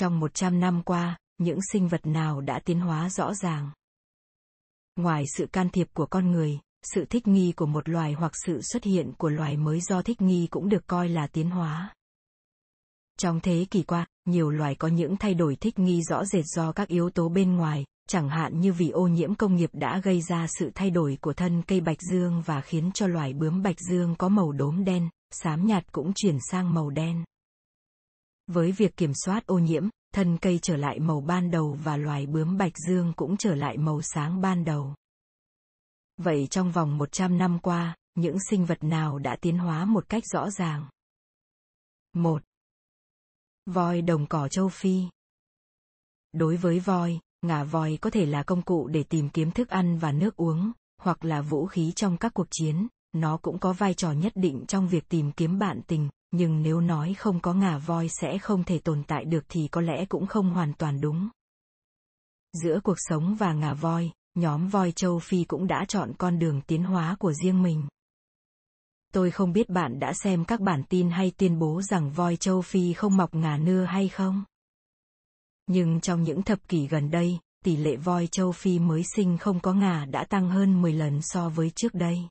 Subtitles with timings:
[0.00, 3.70] Trong 100 năm qua, những sinh vật nào đã tiến hóa rõ ràng?
[4.96, 6.58] Ngoài sự can thiệp của con người,
[6.94, 10.20] sự thích nghi của một loài hoặc sự xuất hiện của loài mới do thích
[10.20, 11.94] nghi cũng được coi là tiến hóa.
[13.18, 16.72] Trong thế kỷ qua, nhiều loài có những thay đổi thích nghi rõ rệt do
[16.72, 20.22] các yếu tố bên ngoài, chẳng hạn như vì ô nhiễm công nghiệp đã gây
[20.22, 23.80] ra sự thay đổi của thân cây bạch dương và khiến cho loài bướm bạch
[23.90, 27.24] dương có màu đốm đen, xám nhạt cũng chuyển sang màu đen.
[28.48, 32.26] Với việc kiểm soát ô nhiễm, thân cây trở lại màu ban đầu và loài
[32.26, 34.94] bướm bạch dương cũng trở lại màu sáng ban đầu.
[36.16, 40.22] Vậy trong vòng 100 năm qua, những sinh vật nào đã tiến hóa một cách
[40.32, 40.88] rõ ràng?
[42.12, 42.42] 1.
[43.66, 45.02] Voi đồng cỏ châu Phi
[46.32, 49.98] Đối với voi, ngà voi có thể là công cụ để tìm kiếm thức ăn
[49.98, 53.94] và nước uống, hoặc là vũ khí trong các cuộc chiến, nó cũng có vai
[53.94, 57.78] trò nhất định trong việc tìm kiếm bạn tình, nhưng nếu nói không có ngà
[57.78, 61.28] voi sẽ không thể tồn tại được thì có lẽ cũng không hoàn toàn đúng.
[62.52, 66.60] Giữa cuộc sống và ngà voi, nhóm voi châu Phi cũng đã chọn con đường
[66.60, 67.88] tiến hóa của riêng mình.
[69.12, 72.62] Tôi không biết bạn đã xem các bản tin hay tuyên bố rằng voi châu
[72.62, 74.44] Phi không mọc ngà nưa hay không?
[75.66, 79.60] Nhưng trong những thập kỷ gần đây, tỷ lệ voi châu Phi mới sinh không
[79.60, 82.28] có ngà đã tăng hơn 10 lần so với trước đây.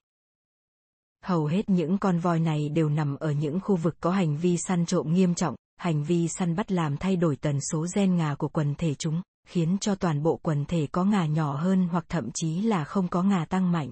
[1.27, 4.57] Hầu hết những con voi này đều nằm ở những khu vực có hành vi
[4.57, 8.35] săn trộm nghiêm trọng, hành vi săn bắt làm thay đổi tần số gen ngà
[8.35, 12.05] của quần thể chúng, khiến cho toàn bộ quần thể có ngà nhỏ hơn hoặc
[12.09, 13.91] thậm chí là không có ngà tăng mạnh.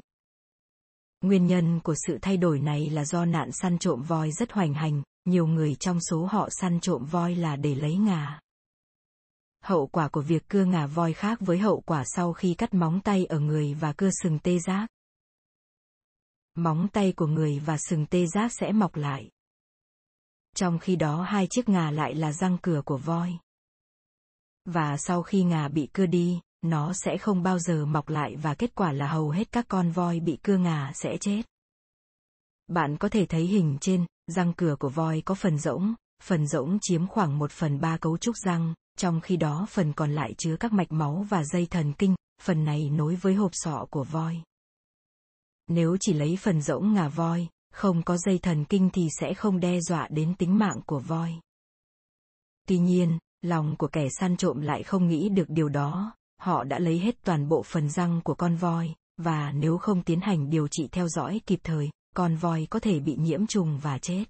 [1.22, 4.74] Nguyên nhân của sự thay đổi này là do nạn săn trộm voi rất hoành
[4.74, 8.40] hành, nhiều người trong số họ săn trộm voi là để lấy ngà.
[9.64, 13.00] Hậu quả của việc cưa ngà voi khác với hậu quả sau khi cắt móng
[13.04, 14.88] tay ở người và cưa sừng tê giác.
[16.56, 19.30] Móng tay của người và sừng tê giác sẽ mọc lại.
[20.56, 23.38] Trong khi đó hai chiếc ngà lại là răng cửa của voi.
[24.66, 28.54] Và sau khi ngà bị cưa đi, nó sẽ không bao giờ mọc lại và
[28.54, 31.42] kết quả là hầu hết các con voi bị cưa ngà sẽ chết.
[32.68, 35.94] Bạn có thể thấy hình trên, răng cửa của voi có phần rỗng,
[36.24, 40.12] phần rỗng chiếm khoảng một phần ba cấu trúc răng, trong khi đó phần còn
[40.16, 43.86] lại chứa các mạch máu và dây thần kinh, phần này nối với hộp sọ
[43.90, 44.42] của voi.
[45.68, 49.60] Nếu chỉ lấy phần rỗng ngà voi, không có dây thần kinh thì sẽ không
[49.60, 51.34] đe dọa đến tính mạng của voi.
[52.68, 56.80] Tuy nhiên, lòng của kẻ săn trộm lại không nghĩ được điều đó, họ đã
[56.80, 60.68] lấy hết toàn bộ phần răng của con voi, và nếu không tiến hành điều
[60.68, 64.26] trị theo dõi kịp thời, con voi có thể bị nhiễm trùng và chết.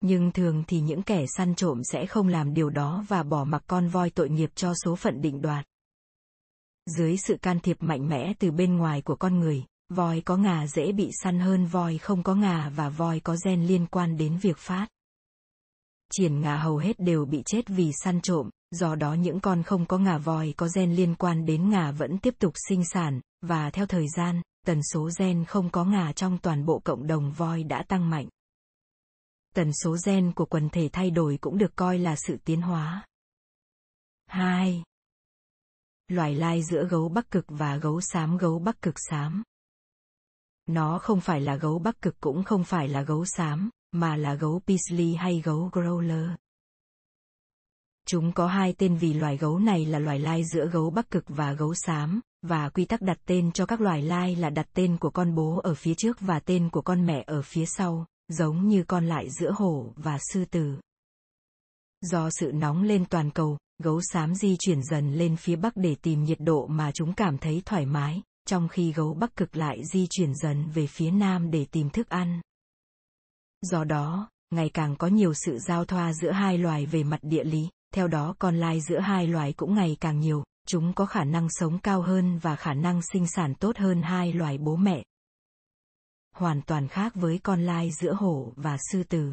[0.00, 3.64] Nhưng thường thì những kẻ săn trộm sẽ không làm điều đó và bỏ mặc
[3.66, 5.66] con voi tội nghiệp cho số phận định đoạt.
[6.86, 10.66] Dưới sự can thiệp mạnh mẽ từ bên ngoài của con người, voi có ngà
[10.66, 14.38] dễ bị săn hơn voi không có ngà và voi có gen liên quan đến
[14.38, 14.86] việc phát.
[16.12, 19.86] Triển ngà hầu hết đều bị chết vì săn trộm, do đó những con không
[19.86, 23.70] có ngà voi có gen liên quan đến ngà vẫn tiếp tục sinh sản, và
[23.70, 27.64] theo thời gian, tần số gen không có ngà trong toàn bộ cộng đồng voi
[27.64, 28.28] đã tăng mạnh.
[29.54, 33.06] Tần số gen của quần thể thay đổi cũng được coi là sự tiến hóa.
[34.26, 34.82] 2.
[36.08, 39.42] Loài lai giữa gấu bắc cực và gấu xám gấu bắc cực xám.
[40.66, 44.34] Nó không phải là gấu bắc cực cũng không phải là gấu xám, mà là
[44.34, 46.34] gấu Paisley hay gấu Growler.
[48.06, 51.24] Chúng có hai tên vì loài gấu này là loài lai giữa gấu bắc cực
[51.28, 54.96] và gấu xám, và quy tắc đặt tên cho các loài lai là đặt tên
[54.96, 58.68] của con bố ở phía trước và tên của con mẹ ở phía sau, giống
[58.68, 60.76] như con lại giữa hổ và sư tử.
[62.00, 65.94] Do sự nóng lên toàn cầu, gấu xám di chuyển dần lên phía bắc để
[66.02, 69.78] tìm nhiệt độ mà chúng cảm thấy thoải mái, trong khi gấu bắc cực lại
[69.92, 72.40] di chuyển dần về phía nam để tìm thức ăn.
[73.62, 77.44] Do đó, ngày càng có nhiều sự giao thoa giữa hai loài về mặt địa
[77.44, 81.24] lý, theo đó con lai giữa hai loài cũng ngày càng nhiều, chúng có khả
[81.24, 85.04] năng sống cao hơn và khả năng sinh sản tốt hơn hai loài bố mẹ.
[86.32, 89.32] Hoàn toàn khác với con lai giữa hổ và sư tử.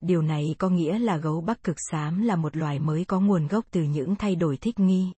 [0.00, 3.46] Điều này có nghĩa là gấu bắc cực xám là một loài mới có nguồn
[3.46, 5.12] gốc từ những thay đổi thích nghi.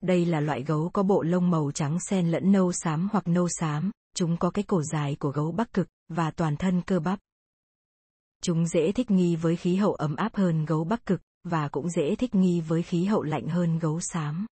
[0.00, 3.48] Đây là loại gấu có bộ lông màu trắng xen lẫn nâu xám hoặc nâu
[3.48, 7.18] xám, chúng có cái cổ dài của gấu bắc cực, và toàn thân cơ bắp.
[8.42, 11.88] Chúng dễ thích nghi với khí hậu ấm áp hơn gấu bắc cực, và cũng
[11.88, 14.46] dễ thích nghi với khí hậu lạnh hơn gấu xám.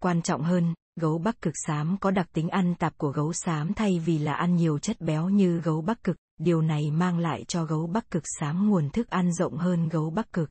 [0.00, 3.74] Quan trọng hơn, gấu bắc cực xám có đặc tính ăn tạp của gấu xám
[3.74, 7.44] thay vì là ăn nhiều chất béo như gấu bắc cực, điều này mang lại
[7.44, 10.50] cho gấu bắc cực xám nguồn thức ăn rộng hơn gấu bắc cực.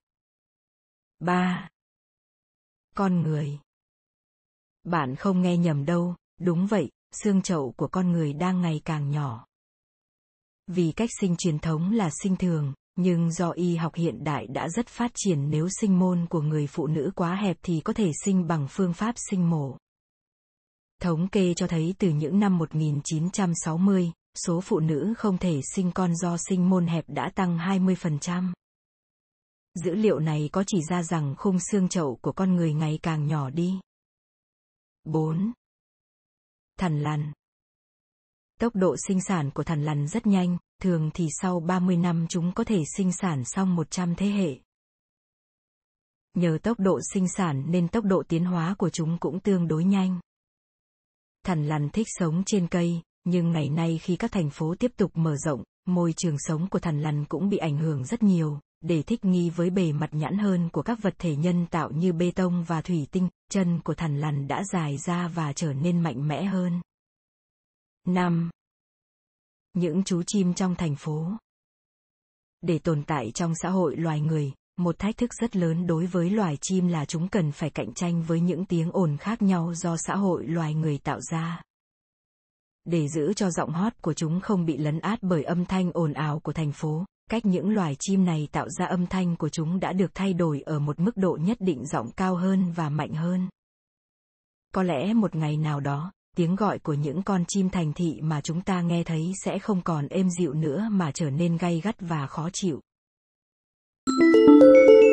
[1.20, 1.70] 3.
[2.96, 3.60] Con người
[4.88, 9.12] bạn không nghe nhầm đâu, đúng vậy, xương chậu của con người đang ngày càng
[9.12, 9.46] nhỏ.
[10.68, 14.70] Vì cách sinh truyền thống là sinh thường, Nhưng do y học hiện đại đã
[14.70, 18.12] rất phát triển nếu sinh môn của người phụ nữ quá hẹp thì có thể
[18.26, 19.78] sinh bằng phương pháp sinh mổ.
[21.02, 24.12] Thống kê cho thấy từ những năm 1960,
[24.46, 28.52] số phụ nữ không thể sinh con do sinh môn hẹp đã tăng 20%.
[29.86, 33.28] Dữ liệu này có chỉ ra rằng khung xương chậu của con người ngày càng
[33.28, 33.80] nhỏ đi.
[35.08, 35.54] 4.
[36.80, 37.32] Thằn lằn
[38.60, 42.52] Tốc độ sinh sản của thằn lằn rất nhanh, thường thì sau 30 năm chúng
[42.56, 44.60] có thể sinh sản xong 100 thế hệ.
[46.34, 49.84] Nhờ tốc độ sinh sản nên tốc độ tiến hóa của chúng cũng tương đối
[49.84, 50.20] nhanh.
[51.44, 55.12] Thằn lằn thích sống trên cây, nhưng ngày nay khi các thành phố tiếp tục
[55.14, 59.02] mở rộng, môi trường sống của thằn lằn cũng bị ảnh hưởng rất nhiều, để
[59.02, 62.32] thích nghi với bề mặt nhẵn hơn của các vật thể nhân tạo như bê
[62.32, 66.28] tông và thủy tinh, chân của thằn lằn đã dài ra và trở nên mạnh
[66.28, 66.82] mẽ hơn.
[68.08, 68.50] 5.
[69.74, 71.32] Những chú chim trong thành phố
[72.62, 76.30] Để tồn tại trong xã hội loài người, một thách thức rất lớn đối với
[76.30, 79.96] loài chim là chúng cần phải cạnh tranh với những tiếng ồn khác nhau do
[79.98, 81.62] xã hội loài người tạo ra
[82.88, 86.14] để giữ cho giọng hót của chúng không bị lấn át bởi âm thanh ồn
[86.14, 89.80] ào của thành phố cách những loài chim này tạo ra âm thanh của chúng
[89.80, 93.14] đã được thay đổi ở một mức độ nhất định giọng cao hơn và mạnh
[93.14, 93.50] hơn.
[94.74, 98.42] Có lẽ một ngày nào đó, tiếng gọi của những con chim thành thị mà
[98.42, 101.96] chúng ta nghe thấy sẽ không còn êm dịu nữa mà trở nên gay gắt
[102.00, 102.82] và khó chịu.
[104.08, 105.07] thank you